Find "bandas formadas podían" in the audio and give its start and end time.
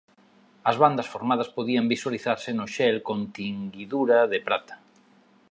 0.83-1.89